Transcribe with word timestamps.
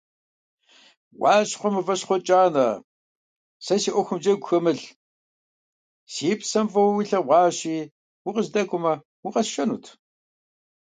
Уащхъуэ 1.21 1.69
Мыващхъуэ 1.75 2.17
КӀанэ, 2.25 2.67
сэ 3.65 3.75
си 3.81 3.89
Ӏуэхум 3.93 4.19
джэгу 4.21 4.47
хэмылъ: 4.47 4.85
си 6.13 6.27
псэм 6.39 6.67
фӀыуэ 6.71 6.91
уилъэгъуащи, 6.95 7.77
укъыздэкӀуэмэ, 8.27 8.93
укъэсшэнут! 9.25 9.85